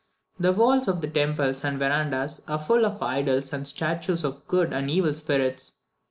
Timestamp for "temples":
1.07-1.63